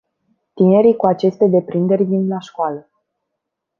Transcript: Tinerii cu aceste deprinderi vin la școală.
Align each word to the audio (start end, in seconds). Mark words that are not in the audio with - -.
Tinerii 0.53 0.95
cu 0.95 1.05
aceste 1.05 1.47
deprinderi 1.47 2.03
vin 2.03 2.27
la 2.27 2.39
școală. 2.39 2.89